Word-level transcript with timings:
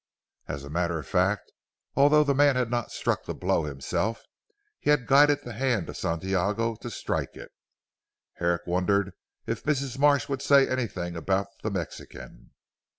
As 0.47 0.63
a 0.63 0.69
matter 0.71 0.97
of 0.97 1.05
fact 1.05 1.51
although 1.95 2.23
the 2.23 2.33
man 2.33 2.55
had 2.55 2.71
not 2.71 2.91
struck 2.91 3.25
the 3.25 3.35
blow 3.35 3.65
himself, 3.65 4.23
he 4.79 4.89
had 4.89 5.05
guided 5.05 5.43
the 5.43 5.53
hand 5.53 5.87
of 5.89 5.95
Santiago 5.95 6.73
to 6.77 6.89
strike 6.89 7.35
it. 7.35 7.51
Herrick 8.37 8.65
wondered 8.65 9.11
if 9.45 9.61
Mrs. 9.63 9.99
Marsh 9.99 10.27
would 10.27 10.41
say 10.41 10.67
anything 10.67 11.15
about 11.15 11.49
the 11.61 11.69
Mexican. 11.69 12.49